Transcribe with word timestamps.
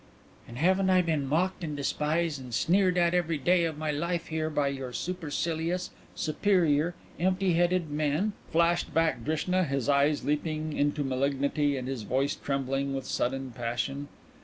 "And 0.47 0.57
haven't 0.57 0.89
I 0.89 1.03
been 1.03 1.27
mocked 1.27 1.63
and 1.63 1.77
despised 1.77 2.41
and 2.41 2.51
sneered 2.55 2.97
at 2.97 3.13
every 3.13 3.37
day 3.37 3.65
of 3.65 3.77
my 3.77 3.91
life 3.91 4.29
here 4.29 4.49
by 4.49 4.69
your 4.69 4.91
supercilious, 4.93 5.91
superior, 6.15 6.95
empty 7.19 7.53
headed 7.53 7.91
men?" 7.91 8.33
flashed 8.51 8.95
back 8.95 9.23
Drishna, 9.23 9.63
his 9.63 9.87
eyes 9.87 10.25
leaping 10.25 10.73
into 10.73 11.03
malignity 11.03 11.77
and 11.77 11.87
his 11.87 12.01
voice 12.01 12.33
trembling 12.35 12.95
with 12.95 13.05
sudden 13.05 13.51
passion. 13.51 14.07